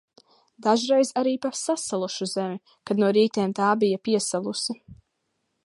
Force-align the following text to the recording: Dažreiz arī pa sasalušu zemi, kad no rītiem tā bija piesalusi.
Dažreiz 0.67 1.11
arī 1.21 1.33
pa 1.43 1.51
sasalušu 1.59 2.29
zemi, 2.31 2.57
kad 2.91 3.03
no 3.03 3.11
rītiem 3.19 3.55
tā 3.61 3.69
bija 3.85 4.03
piesalusi. 4.09 4.79